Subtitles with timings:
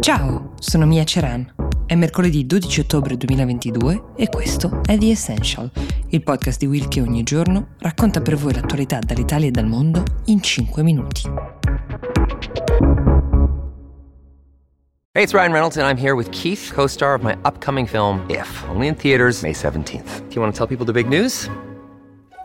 [0.00, 1.52] Ciao, sono Mia Ceran.
[1.84, 5.70] È mercoledì 12 ottobre 2022 e questo è The Essential,
[6.08, 10.02] il podcast di Will che ogni giorno racconta per voi l'attualità dall'Italia e dal mondo
[10.24, 11.28] in 5 minuti.
[15.12, 18.64] Hey, it's Ryan Reynolds and I'm here with Keith, co-star of my upcoming film If,
[18.70, 20.28] only in theaters May 17th.
[20.28, 21.50] Do you want to tell people the big news?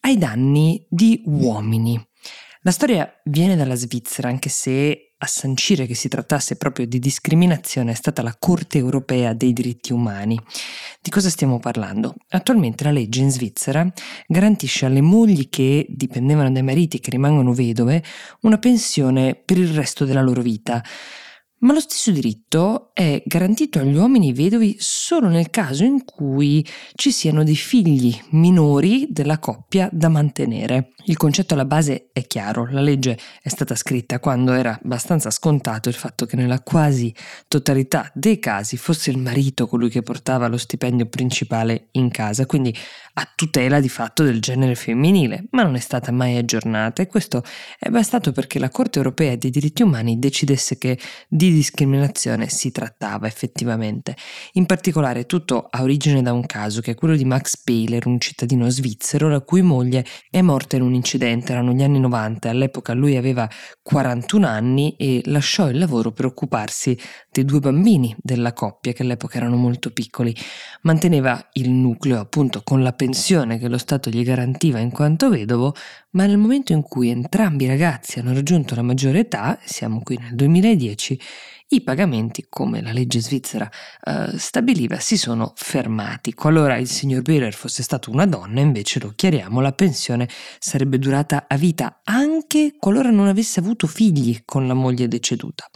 [0.00, 2.02] ai danni di uomini.
[2.62, 7.92] La storia viene dalla Svizzera, anche se a sancire che si trattasse proprio di discriminazione
[7.92, 10.38] è stata la Corte europea dei diritti umani.
[11.00, 12.14] Di cosa stiamo parlando?
[12.28, 13.90] Attualmente la legge in Svizzera
[14.26, 18.02] garantisce alle mogli che dipendevano dai mariti e che rimangono vedove
[18.42, 20.82] una pensione per il resto della loro vita.
[21.60, 26.62] Ma lo stesso diritto è garantito agli uomini vedovi solo nel caso in cui
[26.94, 30.92] ci siano dei figli minori della coppia da mantenere.
[31.06, 35.88] Il concetto alla base è chiaro, la legge è stata scritta quando era abbastanza scontato
[35.88, 37.14] il fatto che nella quasi
[37.48, 42.76] totalità dei casi fosse il marito colui che portava lo stipendio principale in casa, quindi
[43.14, 47.42] a tutela di fatto del genere femminile, ma non è stata mai aggiornata e questo
[47.78, 50.98] è bastato perché la Corte europea dei diritti umani decidesse che
[51.28, 54.16] di discriminazione si trattava effettivamente.
[54.52, 58.18] In particolare tutto ha origine da un caso che è quello di Max Behler, un
[58.18, 62.92] cittadino svizzero la cui moglie è morta in un incidente, erano gli anni 90, all'epoca
[62.92, 63.48] lui aveva
[63.82, 66.98] 41 anni e lasciò il lavoro per occuparsi
[67.30, 70.34] dei due bambini della coppia che all'epoca erano molto piccoli.
[70.82, 75.74] Manteneva il nucleo appunto con la pensione che lo Stato gli garantiva in quanto vedovo,
[76.10, 80.18] ma nel momento in cui entrambi i ragazzi hanno raggiunto la maggiore età, siamo qui
[80.18, 81.18] nel 2010,
[81.72, 83.70] i pagamenti, come la legge svizzera
[84.04, 86.34] eh, stabiliva, si sono fermati.
[86.34, 91.46] Qualora il signor Behler fosse stato una donna, invece lo chiariamo, la pensione sarebbe durata
[91.46, 95.68] a vita anche qualora non avesse avuto figli con la moglie deceduta.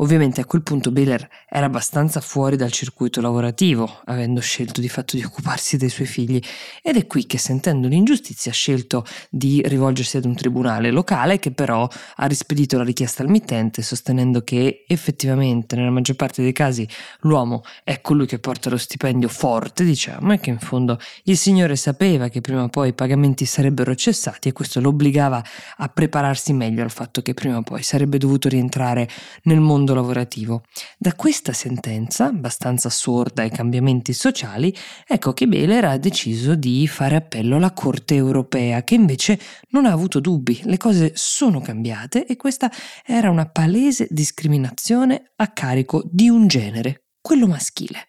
[0.00, 5.16] Ovviamente a quel punto Behler era abbastanza fuori dal circuito lavorativo, avendo scelto di fatto
[5.16, 6.40] di occuparsi dei suoi figli,
[6.82, 11.52] ed è qui che sentendo l'ingiustizia ha scelto di rivolgersi ad un tribunale locale che
[11.52, 16.52] però ha rispedito la richiesta al mittente sostenendo che effettivamente effettivamente nella maggior parte dei
[16.52, 16.86] casi
[17.20, 21.76] l'uomo è colui che porta lo stipendio forte, diciamo, e che in fondo il Signore
[21.76, 25.42] sapeva che prima o poi i pagamenti sarebbero cessati e questo lo obbligava
[25.76, 29.08] a prepararsi meglio al fatto che prima o poi sarebbe dovuto rientrare
[29.44, 30.62] nel mondo lavorativo.
[30.96, 34.74] Da questa sentenza, abbastanza sorda ai cambiamenti sociali,
[35.06, 39.38] ecco che Beler ha deciso di fare appello alla Corte europea, che invece
[39.70, 42.70] non ha avuto dubbi, le cose sono cambiate e questa
[43.04, 48.06] era una palese discriminazione a carico di un genere, quello maschile.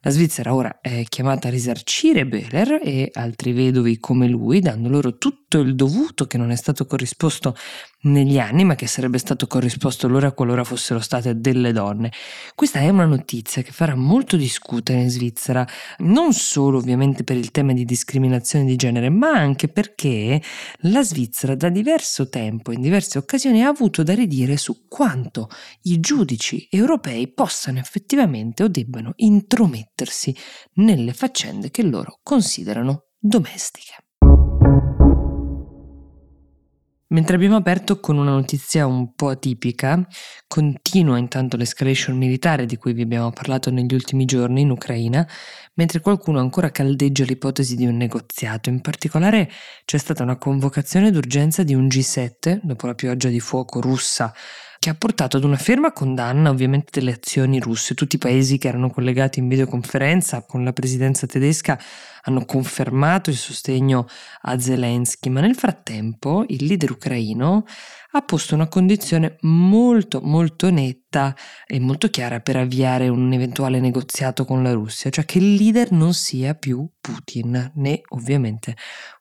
[0.00, 5.18] La Svizzera ora è chiamata a risarcire Behler e altri vedovi come lui, dando loro
[5.18, 7.56] tutto il dovuto che non è stato corrisposto
[8.02, 12.12] negli anni, ma che sarebbe stato corrisposto loro qualora fossero state delle donne.
[12.54, 15.66] Questa è una notizia che farà molto discutere in Svizzera,
[15.98, 20.40] non solo ovviamente per il tema di discriminazione di genere, ma anche perché
[20.80, 25.48] la Svizzera da diverso tempo, in diverse occasioni, ha avuto da ridire su quanto
[25.82, 30.34] i giudici europei possano effettivamente o debbano intromettersi
[30.74, 34.05] nelle faccende che loro considerano domestiche.
[37.16, 40.06] Mentre abbiamo aperto con una notizia un po' atipica,
[40.46, 45.26] continua intanto l'escalation militare di cui vi abbiamo parlato negli ultimi giorni in Ucraina,
[45.76, 48.68] mentre qualcuno ancora caldeggia l'ipotesi di un negoziato.
[48.68, 49.50] In particolare
[49.86, 54.34] c'è stata una convocazione d'urgenza di un G7 dopo la pioggia di fuoco russa
[54.86, 57.94] che ha portato ad una ferma condanna ovviamente delle azioni russe.
[57.94, 61.76] Tutti i paesi che erano collegati in videoconferenza con la presidenza tedesca
[62.22, 64.06] hanno confermato il sostegno
[64.42, 67.64] a Zelensky, ma nel frattempo il leader ucraino
[68.12, 71.05] ha posto una condizione molto molto netta
[71.66, 75.92] e molto chiara per avviare un eventuale negoziato con la Russia, cioè che il leader
[75.92, 78.74] non sia più Putin, né ovviamente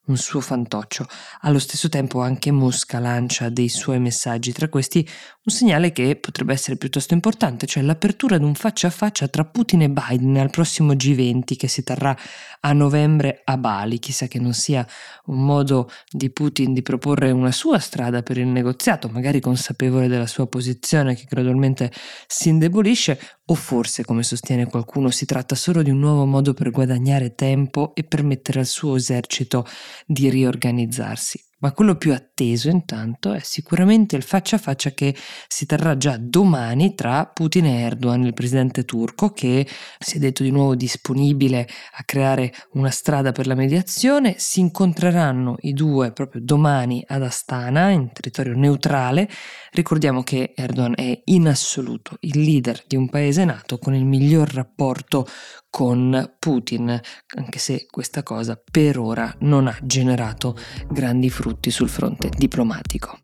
[0.06, 1.06] un suo fantoccio.
[1.42, 5.08] Allo stesso tempo anche Mosca lancia dei suoi messaggi, tra questi
[5.44, 9.46] un segnale che potrebbe essere piuttosto importante, cioè l'apertura di un faccia a faccia tra
[9.46, 12.16] Putin e Biden al prossimo G20 che si terrà
[12.62, 14.00] a novembre a Bali.
[14.00, 14.86] Chissà che non sia
[15.26, 20.28] un modo di Putin di proporre una sua strada per il negoziato, magari consapevole della
[20.28, 21.85] sua posizione che gradualmente
[22.28, 26.72] si indebolisce, o forse, come sostiene qualcuno, si tratta solo di un nuovo modo per
[26.72, 29.66] guadagnare tempo e permettere al suo esercito
[30.06, 31.44] di riorganizzarsi.
[31.66, 35.16] Ma quello più atteso intanto è sicuramente il faccia a faccia che
[35.48, 39.68] si terrà già domani tra Putin e Erdogan, il presidente turco, che
[39.98, 44.36] si è detto di nuovo disponibile a creare una strada per la mediazione.
[44.38, 49.28] Si incontreranno i due proprio domani ad Astana, in territorio neutrale.
[49.72, 54.54] Ricordiamo che Erdogan è in assoluto il leader di un paese nato con il miglior
[54.54, 55.28] rapporto
[55.76, 56.98] con Putin,
[57.36, 60.58] anche se questa cosa per ora non ha generato
[60.90, 63.20] grandi frutti sul fronte diplomatico.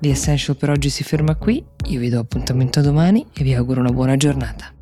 [0.00, 3.80] The Essential per oggi si ferma qui, io vi do appuntamento domani e vi auguro
[3.80, 4.77] una buona giornata.